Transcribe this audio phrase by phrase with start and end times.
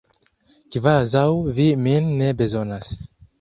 [0.75, 1.25] Kvazaŭ
[1.59, 2.91] vi min ne bezonas.